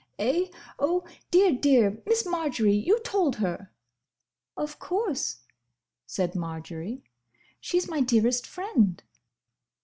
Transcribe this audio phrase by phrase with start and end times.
[0.17, 0.47] "Eh?
[0.79, 1.51] Oh, dear!
[1.51, 2.01] dear!
[2.07, 3.69] Miss Marjory, you told her!"
[4.57, 5.41] "Of course,"
[6.07, 7.03] said Marjory.
[7.59, 9.03] "She's my dearest friend!"